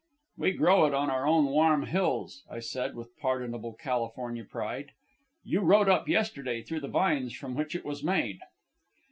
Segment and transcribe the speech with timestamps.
[0.35, 4.93] "We grow it on our own warm hills," I said, with pardonable California pride.
[5.43, 8.39] "You rode up yesterday through the vines from which it was made."